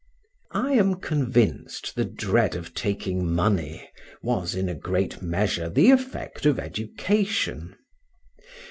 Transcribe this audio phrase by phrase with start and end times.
[0.55, 3.87] I am convinced the dread of taking money
[4.23, 7.75] was, in a great measure, the effect of education.